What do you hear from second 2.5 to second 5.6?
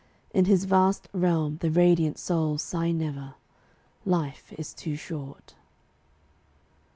sigh never "Life is too short."